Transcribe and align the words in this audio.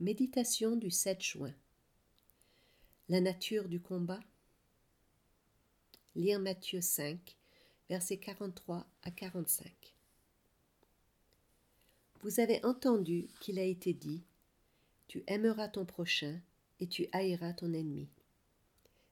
Méditation 0.00 0.76
du 0.76 0.90
7 0.90 1.20
juin. 1.20 1.54
La 3.10 3.20
nature 3.20 3.68
du 3.68 3.82
combat. 3.82 4.20
Lire 6.14 6.40
Matthieu 6.40 6.80
5, 6.80 7.36
versets 7.90 8.16
43 8.16 8.86
à 9.02 9.10
45. 9.10 9.70
Vous 12.22 12.40
avez 12.40 12.64
entendu 12.64 13.28
qu'il 13.42 13.58
a 13.58 13.62
été 13.62 13.92
dit 13.92 14.22
Tu 15.06 15.22
aimeras 15.26 15.68
ton 15.68 15.84
prochain 15.84 16.40
et 16.80 16.86
tu 16.86 17.06
haïras 17.12 17.52
ton 17.52 17.74
ennemi. 17.74 18.08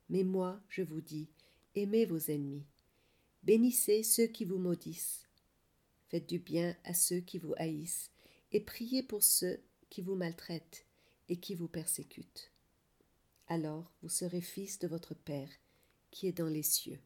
Mais 0.09 0.23
moi, 0.23 0.59
je 0.71 0.81
vous 0.81 1.03
dis 1.03 1.29
Aimez 1.75 2.07
vos 2.07 2.31
ennemis, 2.31 2.65
bénissez 3.43 4.03
ceux 4.03 4.27
qui 4.27 4.47
vous 4.47 4.59
maudissent, 4.59 5.29
faites 6.09 6.27
du 6.27 6.39
bien 6.39 6.75
à 6.85 6.95
ceux 6.95 7.21
qui 7.21 7.37
vous 7.37 7.53
haïssent, 7.59 8.11
et 8.53 8.61
priez 8.61 9.03
pour 9.03 9.23
ceux 9.23 9.61
qui 9.91 10.03
vous 10.03 10.15
maltraitent 10.15 10.87
et 11.29 11.39
qui 11.39 11.55
vous 11.55 11.69
persécutent. 11.69 12.53
Alors 13.47 13.91
vous 14.03 14.09
serez 14.09 14.41
fils 14.41 14.79
de 14.79 14.89
votre 14.89 15.15
Père 15.15 15.51
qui 16.11 16.27
est 16.27 16.33
dans 16.33 16.49
les 16.49 16.63
cieux. 16.63 17.01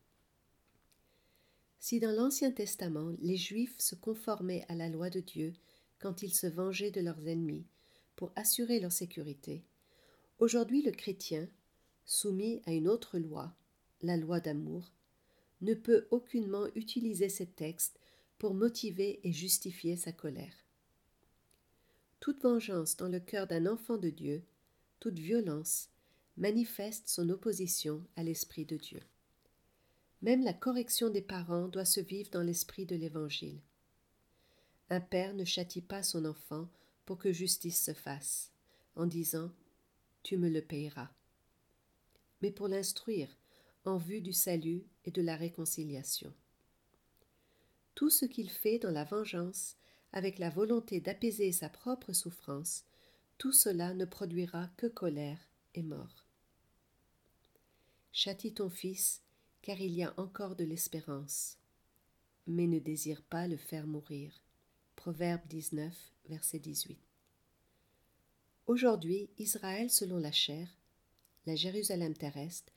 Si 1.78 2.00
dans 2.00 2.12
l'Ancien 2.12 2.52
Testament 2.52 3.14
les 3.20 3.36
Juifs 3.36 3.80
se 3.80 3.94
conformaient 3.94 4.64
à 4.68 4.74
la 4.74 4.88
loi 4.88 5.10
de 5.10 5.20
Dieu 5.20 5.52
quand 5.98 6.22
ils 6.22 6.34
se 6.34 6.46
vengeaient 6.46 6.90
de 6.90 7.00
leurs 7.00 7.26
ennemis 7.26 7.66
pour 8.16 8.32
assurer 8.36 8.80
leur 8.80 8.92
sécurité, 8.92 9.64
aujourd'hui 10.38 10.82
le 10.82 10.92
chrétien, 10.92 11.48
soumis 12.04 12.62
à 12.66 12.72
une 12.72 12.88
autre 12.88 13.18
loi, 13.18 13.54
la 14.00 14.16
loi 14.16 14.40
d'amour, 14.40 14.92
ne 15.60 15.74
peut 15.74 16.06
aucunement 16.10 16.66
utiliser 16.74 17.28
ces 17.28 17.46
textes 17.46 18.00
pour 18.38 18.54
motiver 18.54 19.20
et 19.22 19.32
justifier 19.32 19.96
sa 19.96 20.12
colère. 20.12 20.54
Toute 22.22 22.40
vengeance 22.40 22.96
dans 22.96 23.08
le 23.08 23.18
cœur 23.18 23.48
d'un 23.48 23.66
enfant 23.66 23.96
de 23.96 24.08
Dieu, 24.08 24.44
toute 25.00 25.18
violence, 25.18 25.88
manifeste 26.36 27.08
son 27.08 27.28
opposition 27.30 28.06
à 28.14 28.22
l'Esprit 28.22 28.64
de 28.64 28.76
Dieu. 28.76 29.00
Même 30.20 30.44
la 30.44 30.52
correction 30.52 31.10
des 31.10 31.20
parents 31.20 31.66
doit 31.66 31.84
se 31.84 31.98
vivre 31.98 32.30
dans 32.30 32.44
l'esprit 32.44 32.86
de 32.86 32.94
l'Évangile. 32.94 33.60
Un 34.88 35.00
père 35.00 35.34
ne 35.34 35.44
châtie 35.44 35.80
pas 35.80 36.04
son 36.04 36.24
enfant 36.24 36.68
pour 37.06 37.18
que 37.18 37.32
justice 37.32 37.84
se 37.84 37.92
fasse, 37.92 38.52
en 38.94 39.06
disant 39.06 39.50
Tu 40.22 40.36
me 40.36 40.48
le 40.48 40.62
payeras, 40.62 41.10
mais 42.40 42.52
pour 42.52 42.68
l'instruire 42.68 43.36
en 43.84 43.96
vue 43.96 44.20
du 44.20 44.32
salut 44.32 44.84
et 45.04 45.10
de 45.10 45.22
la 45.22 45.34
réconciliation. 45.34 46.32
Tout 47.96 48.10
ce 48.10 48.26
qu'il 48.26 48.48
fait 48.48 48.78
dans 48.78 48.92
la 48.92 49.02
vengeance 49.02 49.76
avec 50.12 50.38
la 50.38 50.50
volonté 50.50 51.00
d'apaiser 51.00 51.52
sa 51.52 51.68
propre 51.68 52.12
souffrance, 52.12 52.84
tout 53.38 53.52
cela 53.52 53.94
ne 53.94 54.04
produira 54.04 54.68
que 54.76 54.86
colère 54.86 55.38
et 55.74 55.82
mort. 55.82 56.26
Châtie 58.12 58.52
ton 58.52 58.68
fils, 58.68 59.22
car 59.62 59.80
il 59.80 59.92
y 59.92 60.02
a 60.02 60.12
encore 60.18 60.54
de 60.54 60.64
l'espérance, 60.64 61.56
mais 62.46 62.66
ne 62.66 62.78
désire 62.78 63.22
pas 63.22 63.48
le 63.48 63.56
faire 63.56 63.86
mourir. 63.86 64.32
Proverbe 64.96 65.46
19, 65.48 65.94
verset 66.28 66.58
18. 66.58 66.98
Aujourd'hui, 68.66 69.30
Israël 69.38 69.90
selon 69.90 70.18
la 70.18 70.30
chair, 70.30 70.68
la 71.46 71.56
Jérusalem 71.56 72.14
terrestre, 72.14 72.72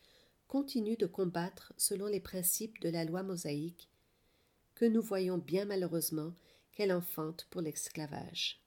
continue 0.48 0.96
de 0.96 1.06
combattre 1.06 1.74
selon 1.78 2.08
les 2.08 2.20
principes 2.20 2.80
de 2.80 2.90
la 2.90 3.04
loi 3.04 3.24
mosaïque 3.24 3.90
que 4.76 4.86
nous 4.86 5.02
voyons 5.02 5.38
bien 5.38 5.66
malheureusement 5.66 6.34
qu'elle 6.76 6.92
enfante 6.92 7.48
pour 7.50 7.62
l'esclavage. 7.62 8.62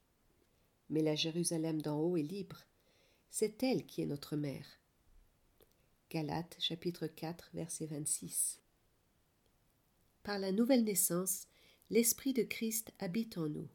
Mais 0.88 1.02
la 1.02 1.14
Jérusalem 1.14 1.80
d'en 1.80 2.00
haut 2.00 2.16
est 2.16 2.22
libre. 2.22 2.64
C'est 3.30 3.62
elle 3.62 3.84
qui 3.84 4.00
est 4.00 4.06
notre 4.06 4.36
mère. 4.36 4.66
Galates 6.10 6.56
chapitre 6.58 7.06
4 7.06 7.50
verset 7.52 7.86
26. 7.86 8.62
Par 10.22 10.38
la 10.38 10.52
nouvelle 10.52 10.84
naissance, 10.84 11.46
l'Esprit 11.90 12.32
de 12.32 12.42
Christ 12.42 12.92
habite 12.98 13.36
en 13.36 13.48
nous. 13.48 13.68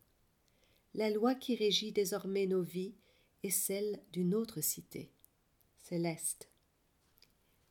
La 0.96 1.12
loi 1.12 1.36
qui 1.36 1.56
régit 1.56 1.92
désormais 1.92 2.48
nos 2.48 2.64
vies 2.64 2.96
est 3.44 3.52
celle 3.52 4.02
d'une 4.12 4.34
autre 4.34 4.62
cité, 4.62 5.12
céleste. 5.78 6.50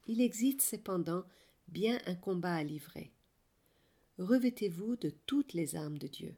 Il 0.06 0.20
existe 0.20 0.60
cependant 0.60 1.25
bien 1.66 2.00
un 2.06 2.14
combat 2.14 2.54
à 2.54 2.62
livrer. 2.62 3.12
Revêtez-vous 4.19 4.97
de 4.97 5.10
toutes 5.26 5.54
les 5.54 5.75
armes 5.75 5.98
de 5.98 6.06
Dieu 6.06 6.37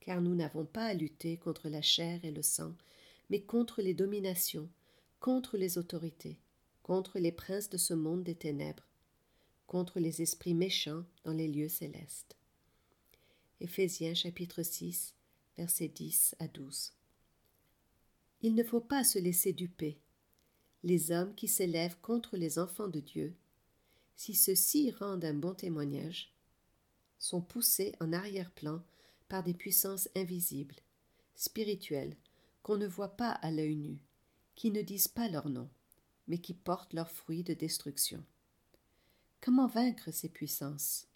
car 0.00 0.20
nous 0.20 0.34
n'avons 0.34 0.64
pas 0.64 0.86
à 0.86 0.94
lutter 0.94 1.36
contre 1.36 1.68
la 1.68 1.82
chair 1.82 2.24
et 2.24 2.30
le 2.30 2.42
sang, 2.42 2.74
mais 3.30 3.40
contre 3.40 3.82
les 3.82 3.94
dominations, 3.94 4.68
contre 5.20 5.56
les 5.56 5.78
autorités, 5.78 6.38
contre 6.82 7.18
les 7.18 7.32
princes 7.32 7.68
de 7.68 7.76
ce 7.76 7.94
monde 7.94 8.22
des 8.22 8.34
ténèbres, 8.34 8.86
contre 9.66 9.98
les 9.98 10.22
esprits 10.22 10.54
méchants 10.54 11.04
dans 11.24 11.32
les 11.32 11.48
lieux 11.48 11.68
célestes. 11.68 12.36
Éphésiens 13.60 14.14
chapitre 14.14 14.62
6, 14.62 15.14
versets 15.56 15.88
10 15.88 16.36
à 16.38 16.46
12. 16.46 16.92
Il 18.42 18.54
ne 18.54 18.62
faut 18.62 18.80
pas 18.80 19.02
se 19.02 19.18
laisser 19.18 19.52
duper. 19.52 19.98
Les 20.84 21.10
hommes 21.10 21.34
qui 21.34 21.48
s'élèvent 21.48 21.98
contre 22.00 22.36
les 22.36 22.58
enfants 22.58 22.88
de 22.88 23.00
Dieu, 23.00 23.34
si 24.14 24.34
ceux-ci 24.34 24.92
rendent 24.92 25.24
un 25.24 25.34
bon 25.34 25.54
témoignage, 25.54 26.32
sont 27.18 27.40
poussés 27.40 27.92
en 27.98 28.12
arrière-plan 28.12 28.82
par 29.28 29.42
des 29.42 29.54
puissances 29.54 30.08
invisibles, 30.16 30.76
spirituelles, 31.34 32.16
qu'on 32.62 32.76
ne 32.76 32.86
voit 32.86 33.16
pas 33.16 33.30
à 33.30 33.50
l'œil 33.50 33.76
nu, 33.76 33.98
qui 34.54 34.70
ne 34.70 34.82
disent 34.82 35.08
pas 35.08 35.28
leur 35.28 35.48
nom, 35.48 35.68
mais 36.26 36.38
qui 36.38 36.54
portent 36.54 36.94
leurs 36.94 37.10
fruits 37.10 37.44
de 37.44 37.54
destruction. 37.54 38.24
Comment 39.40 39.66
vaincre 39.66 40.10
ces 40.10 40.28
puissances? 40.28 41.06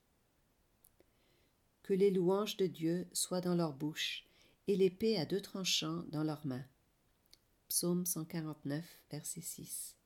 Que 1.82 1.94
les 1.94 2.10
louanges 2.10 2.56
de 2.56 2.66
Dieu 2.66 3.08
soient 3.12 3.40
dans 3.40 3.56
leur 3.56 3.72
bouche 3.72 4.26
et 4.68 4.76
l'épée 4.76 5.18
à 5.18 5.26
deux 5.26 5.40
tranchants 5.40 6.04
dans 6.12 6.22
leurs 6.22 6.46
mains. 6.46 6.64
Psaume 7.68 8.06
149, 8.06 8.84
verset 9.10 9.40
6. 9.40 9.96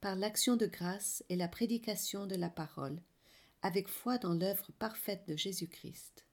Par 0.00 0.16
l'action 0.16 0.56
de 0.56 0.66
grâce 0.66 1.24
et 1.28 1.36
la 1.36 1.48
prédication 1.48 2.26
de 2.26 2.36
la 2.36 2.50
parole, 2.50 3.00
avec 3.62 3.88
foi 3.88 4.18
dans 4.18 4.34
l'œuvre 4.34 4.70
parfaite 4.78 5.26
de 5.26 5.36
Jésus-Christ. 5.36 6.24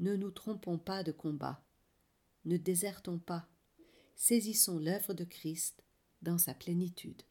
Ne 0.00 0.16
nous 0.16 0.30
trompons 0.30 0.78
pas 0.78 1.02
de 1.02 1.12
combat, 1.12 1.62
ne 2.46 2.56
désertons 2.56 3.18
pas, 3.18 3.46
saisissons 4.16 4.78
l'œuvre 4.78 5.12
de 5.12 5.24
Christ 5.24 5.84
dans 6.22 6.38
sa 6.38 6.54
plénitude. 6.54 7.22